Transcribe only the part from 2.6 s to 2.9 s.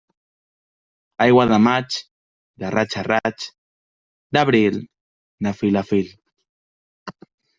de